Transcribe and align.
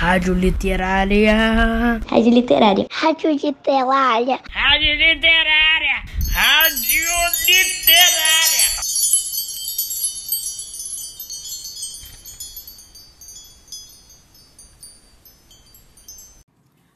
Rádio 0.00 0.32
Literária. 0.32 2.00
Rádio 2.08 2.32
Literária. 2.32 2.86
Rádio 2.90 3.32
Literária. 3.32 4.40
Rádio 4.48 4.94
Literária. 4.96 6.02
Rádio 6.32 7.04
Literária. 7.46 8.70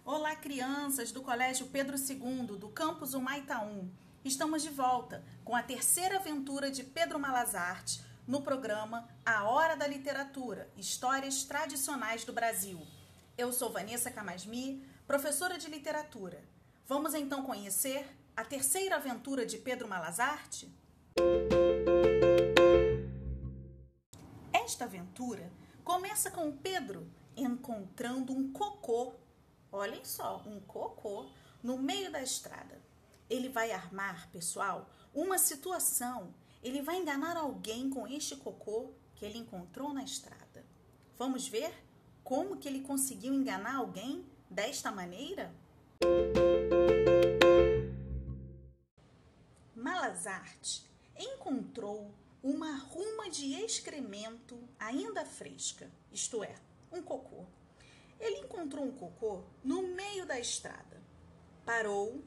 Olá, 0.02 0.34
crianças 0.36 1.12
do 1.12 1.20
Colégio 1.20 1.66
Pedro 1.66 1.96
II, 1.98 2.56
do 2.56 2.70
campus 2.70 3.12
Humaitaum. 3.12 3.86
Estamos 4.24 4.62
de 4.62 4.70
volta 4.70 5.22
com 5.44 5.54
a 5.54 5.62
terceira 5.62 6.16
aventura 6.16 6.70
de 6.70 6.82
Pedro 6.82 7.18
Malazarte 7.18 8.00
no 8.26 8.40
programa 8.40 9.06
A 9.26 9.44
Hora 9.44 9.76
da 9.76 9.86
Literatura 9.86 10.70
Histórias 10.74 11.44
Tradicionais 11.44 12.24
do 12.24 12.32
Brasil. 12.32 12.80
Eu 13.36 13.52
sou 13.52 13.68
Vanessa 13.68 14.12
Camasmi, 14.12 14.86
professora 15.08 15.58
de 15.58 15.68
literatura. 15.68 16.40
Vamos 16.86 17.14
então 17.14 17.42
conhecer 17.42 18.06
a 18.36 18.44
terceira 18.44 18.94
aventura 18.94 19.44
de 19.44 19.58
Pedro 19.58 19.88
Malazarte? 19.88 20.72
Esta 24.52 24.84
aventura 24.84 25.50
começa 25.82 26.30
com 26.30 26.56
Pedro 26.56 27.10
encontrando 27.36 28.32
um 28.32 28.52
cocô. 28.52 29.14
Olhem 29.72 30.04
só, 30.04 30.40
um 30.46 30.60
cocô 30.60 31.28
no 31.60 31.76
meio 31.76 32.12
da 32.12 32.22
estrada. 32.22 32.80
Ele 33.28 33.48
vai 33.48 33.72
armar, 33.72 34.30
pessoal, 34.30 34.88
uma 35.12 35.38
situação 35.38 36.32
ele 36.62 36.82
vai 36.82 36.98
enganar 36.98 37.36
alguém 37.36 37.90
com 37.90 38.06
este 38.06 38.36
cocô 38.36 38.92
que 39.16 39.24
ele 39.24 39.38
encontrou 39.38 39.92
na 39.92 40.04
estrada. 40.04 40.64
Vamos 41.18 41.48
ver 41.48 41.74
como 42.24 42.56
que 42.56 42.66
ele 42.66 42.80
conseguiu 42.80 43.34
enganar 43.34 43.76
alguém 43.76 44.24
desta 44.50 44.90
maneira? 44.90 45.54
Malazarte 49.76 50.90
encontrou 51.16 52.10
uma 52.42 52.76
ruma 52.78 53.28
de 53.28 53.52
excremento 53.62 54.58
ainda 54.78 55.24
fresca, 55.26 55.90
isto 56.10 56.42
é, 56.42 56.54
um 56.90 57.02
cocô. 57.02 57.44
Ele 58.18 58.38
encontrou 58.38 58.84
um 58.84 58.92
cocô 58.92 59.44
no 59.62 59.82
meio 59.88 60.24
da 60.24 60.40
estrada. 60.40 61.02
Parou, 61.64 62.22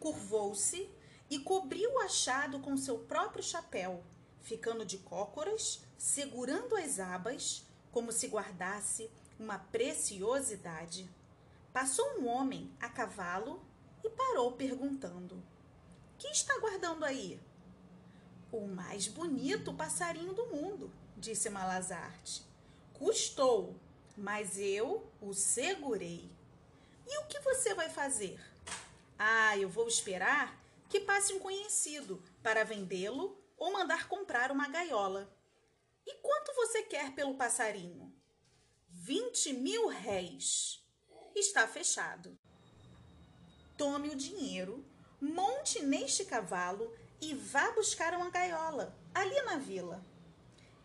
curvou-se 0.00 0.88
e 1.28 1.38
cobriu 1.38 1.92
o 1.92 1.98
achado 1.98 2.60
com 2.60 2.76
seu 2.76 2.98
próprio 3.00 3.42
chapéu, 3.42 4.02
ficando 4.40 4.86
de 4.86 4.98
cócoras, 4.98 5.82
segurando 5.98 6.76
as 6.76 6.98
abas, 6.98 7.66
como 7.90 8.10
se 8.10 8.26
guardasse 8.26 9.10
uma 9.38 9.58
preciosidade. 9.58 11.08
Passou 11.72 12.20
um 12.20 12.28
homem 12.28 12.72
a 12.80 12.88
cavalo 12.88 13.62
e 14.02 14.10
parou 14.10 14.52
perguntando: 14.52 15.42
Que 16.18 16.28
está 16.28 16.58
guardando 16.58 17.04
aí? 17.04 17.40
O 18.52 18.66
mais 18.66 19.08
bonito 19.08 19.74
passarinho 19.74 20.32
do 20.32 20.46
mundo, 20.46 20.92
disse 21.16 21.50
Malazarte. 21.50 22.44
Custou, 22.92 23.74
mas 24.16 24.58
eu 24.58 25.10
o 25.20 25.34
segurei. 25.34 26.30
E 27.06 27.18
o 27.18 27.26
que 27.26 27.40
você 27.40 27.74
vai 27.74 27.90
fazer? 27.90 28.40
Ah, 29.18 29.56
eu 29.58 29.68
vou 29.68 29.88
esperar 29.88 30.58
que 30.88 31.00
passe 31.00 31.32
um 31.32 31.40
conhecido 31.40 32.22
para 32.42 32.64
vendê-lo 32.64 33.36
ou 33.56 33.72
mandar 33.72 34.08
comprar 34.08 34.52
uma 34.52 34.68
gaiola. 34.68 35.28
E 36.06 36.14
quanto 36.18 36.54
você 36.54 36.82
quer 36.82 37.12
pelo 37.14 37.34
passarinho? 37.34 38.14
Vinte 39.06 39.52
mil 39.52 39.88
réis. 39.88 40.82
Está 41.36 41.68
fechado. 41.68 42.38
Tome 43.76 44.08
o 44.08 44.16
dinheiro, 44.16 44.82
monte 45.20 45.82
neste 45.82 46.24
cavalo 46.24 46.90
e 47.20 47.34
vá 47.34 47.70
buscar 47.72 48.14
uma 48.14 48.30
gaiola 48.30 48.96
ali 49.12 49.42
na 49.42 49.58
vila. 49.58 50.02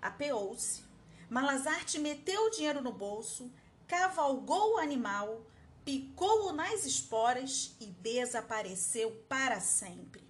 Apeou-se. 0.02 0.84
Malazarte 1.30 1.98
meteu 1.98 2.48
o 2.48 2.50
dinheiro 2.50 2.82
no 2.82 2.92
bolso, 2.92 3.50
cavalgou 3.88 4.74
o 4.74 4.80
animal, 4.80 5.42
picou-o 5.86 6.52
nas 6.52 6.86
esporas 6.86 7.74
e 7.80 7.86
desapareceu 7.86 9.12
para 9.30 9.62
sempre. 9.62 10.28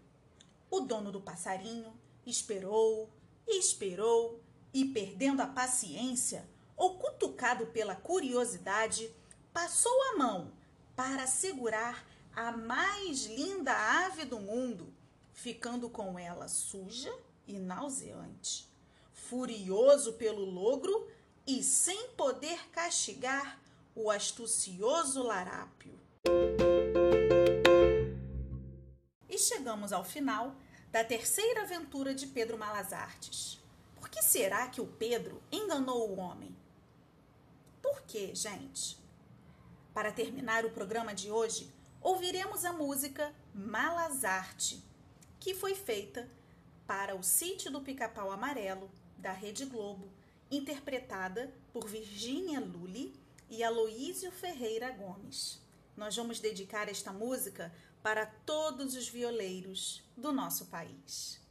O 0.69 0.81
dono 0.81 1.11
do 1.11 1.21
passarinho 1.21 1.91
esperou, 2.23 3.09
esperou 3.47 4.39
e, 4.71 4.85
perdendo 4.85 5.41
a 5.41 5.47
paciência, 5.47 6.47
ou 6.79 6.97
cutucado 6.97 7.67
pela 7.67 7.93
curiosidade, 7.93 9.13
passou 9.53 9.91
a 10.13 10.17
mão 10.17 10.53
para 10.95 11.27
segurar 11.27 12.07
a 12.33 12.53
mais 12.53 13.25
linda 13.25 13.73
ave 14.05 14.23
do 14.23 14.39
mundo, 14.39 14.91
ficando 15.33 15.89
com 15.89 16.17
ela 16.17 16.47
suja 16.47 17.13
e 17.45 17.59
nauseante. 17.59 18.65
Furioso 19.11 20.13
pelo 20.13 20.45
logro 20.45 21.07
e 21.45 21.61
sem 21.61 22.11
poder 22.11 22.69
castigar 22.69 23.59
o 23.93 24.09
astucioso 24.09 25.21
larápio. 25.21 25.99
E 29.27 29.37
chegamos 29.37 29.91
ao 29.91 30.05
final 30.05 30.55
da 30.89 31.03
terceira 31.03 31.63
aventura 31.63 32.15
de 32.15 32.25
Pedro 32.27 32.57
Malazartes. 32.57 33.59
Por 33.95 34.07
que 34.07 34.21
será 34.21 34.67
que 34.69 34.79
o 34.79 34.87
Pedro 34.87 35.41
enganou 35.51 36.09
o 36.09 36.17
homem? 36.17 36.55
Por 37.89 38.03
quê, 38.03 38.35
gente? 38.35 38.99
Para 39.95 40.11
terminar 40.11 40.63
o 40.63 40.69
programa 40.69 41.11
de 41.11 41.31
hoje, 41.31 41.73
ouviremos 41.99 42.63
a 42.63 42.71
música 42.71 43.33
Malazarte, 43.51 44.83
que 45.39 45.55
foi 45.55 45.73
feita 45.73 46.29
para 46.85 47.15
o 47.15 47.23
Sítio 47.23 47.71
do 47.71 47.81
Pica-Pau 47.81 48.29
Amarelo, 48.29 48.91
da 49.17 49.31
Rede 49.31 49.65
Globo, 49.65 50.07
interpretada 50.51 51.51
por 51.73 51.87
Virgínia 51.87 52.59
Lully 52.59 53.19
e 53.49 53.63
Aloísio 53.63 54.31
Ferreira 54.31 54.91
Gomes. 54.91 55.59
Nós 55.97 56.15
vamos 56.15 56.39
dedicar 56.39 56.87
esta 56.89 57.11
música 57.11 57.73
para 58.03 58.27
todos 58.27 58.95
os 58.95 59.09
violeiros 59.09 60.03
do 60.15 60.31
nosso 60.31 60.67
país. 60.67 61.41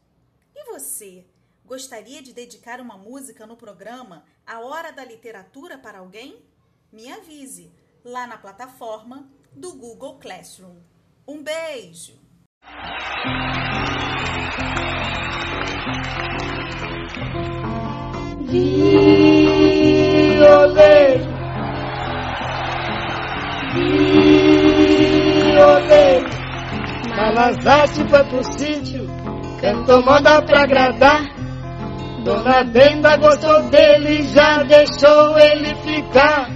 E 0.55 0.65
você, 0.67 1.27
gostaria 1.69 2.21
de 2.23 2.33
dedicar 2.33 2.81
uma 2.81 2.97
música 2.97 3.47
no 3.47 3.57
programa 3.57 4.25
A 4.47 4.59
Hora 4.61 4.91
da 4.91 5.05
Literatura 5.05 5.77
para 5.79 5.99
alguém? 5.99 6.43
Me 6.91 7.13
avise 7.13 7.71
lá 8.03 8.27
na 8.27 8.39
plataforma 8.39 9.31
do 9.53 9.75
Google 9.75 10.19
Classroom. 10.19 10.81
Um 11.27 11.43
beijo! 11.43 12.19
Violeiro 18.47 20.09
violeiro. 25.59 26.29
Malazarte 27.17 28.09
foi 28.09 28.25
pro 28.25 28.43
sítio, 28.59 29.07
cantou 29.61 30.03
moda 30.03 30.41
pra 30.43 30.63
agradar. 30.63 31.38
Dona 32.25 32.65
Benda 32.65 33.17
gostou 33.17 33.63
dele, 33.71 34.23
já 34.25 34.63
deixou 34.63 35.39
ele 35.39 35.75
ficar. 35.77 36.51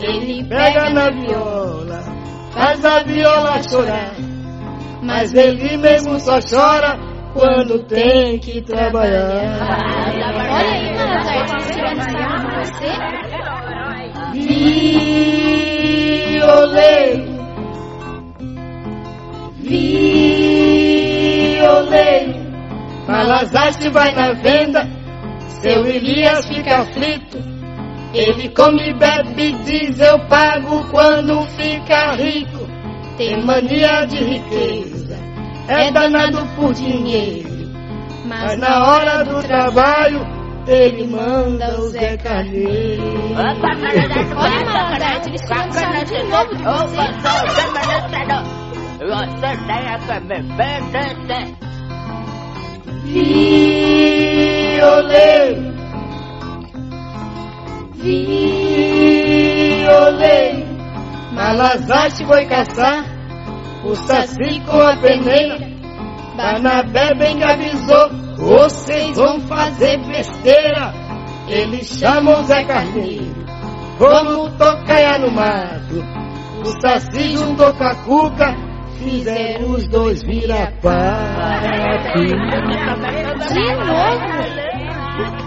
Ele 0.00 0.44
pega 0.44 0.90
na 0.90 1.10
viola, 1.10 2.02
faz 2.52 2.84
a 2.84 3.02
viola 3.02 3.62
chorar. 3.62 4.14
Mas 5.02 5.34
ele 5.34 5.76
mesmo 5.76 6.18
só 6.20 6.38
chora 6.40 6.98
quando 7.34 7.84
tem 7.84 8.38
que 8.38 8.62
trabalhar. 8.62 9.58
Olha 10.50 10.54
aí, 10.54 10.94
com 12.14 12.50
você. 12.62 12.92
Violeiro, 16.34 17.34
violeiro, 21.94 22.33
Malazarte 23.14 23.88
vai 23.90 24.12
na 24.12 24.32
venda, 24.32 24.88
seu 25.62 25.86
Elias 25.86 26.48
fica 26.48 26.78
aflito. 26.78 27.38
Ele 28.12 28.48
come, 28.48 28.92
bebe, 28.92 29.52
diz 29.64 30.00
eu 30.00 30.18
pago 30.26 30.84
quando 30.90 31.40
fica 31.56 32.16
rico. 32.16 32.66
Tem 33.16 33.40
mania 33.40 34.04
de 34.06 34.16
riqueza, 34.16 35.16
é 35.68 35.92
danado 35.92 36.44
por 36.56 36.74
dinheiro. 36.74 37.70
Mas 38.24 38.58
na 38.58 38.84
hora 38.84 39.24
do 39.24 39.40
trabalho, 39.44 40.26
ele 40.66 41.06
manda 41.06 41.80
o 41.80 41.90
Zé 41.90 42.16
Carneiro. 42.16 43.04
Olha, 44.36 44.64
Malazarte, 44.64 45.28
eles 45.28 45.40
sarro 45.46 46.04
de 46.04 46.20
novo 46.24 46.56
de 46.56 46.64
você. 46.64 46.98
Violeiro, 53.04 54.94
violeiro, 59.74 60.64
Malazarte 61.32 62.24
foi 62.24 62.46
caçar 62.46 63.04
o 63.84 63.94
saci 63.94 64.60
com 64.60 64.80
a 64.80 64.96
peneira. 64.96 65.58
Barnabé 66.34 67.14
bem 67.14 67.42
avisou, 67.44 68.08
vocês 68.38 69.16
vão 69.16 69.38
fazer 69.40 69.98
besteira. 70.06 70.94
Eles 71.46 71.86
chamam 71.98 72.42
Zé 72.44 72.64
Carneiro, 72.64 73.34
vamos 73.98 74.50
tocar 74.56 75.20
no 75.20 75.30
mato. 75.30 76.02
O 76.64 76.80
saci 76.80 77.36
juntou 77.36 77.74
com 77.74 77.84
a 77.84 77.94
cuca, 77.96 78.56
fizeram 78.98 79.70
os 79.72 79.86
dois 79.88 80.22
virar 80.22 80.72
pá. 80.82 81.60
De 83.52 83.74
novo? 83.74 85.43